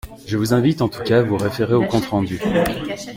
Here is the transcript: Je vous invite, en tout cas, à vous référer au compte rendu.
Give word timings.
Je 0.25 0.35
vous 0.35 0.55
invite, 0.55 0.81
en 0.81 0.89
tout 0.89 1.03
cas, 1.03 1.19
à 1.19 1.21
vous 1.21 1.37
référer 1.37 1.75
au 1.75 1.85
compte 1.85 2.05
rendu. 2.07 2.39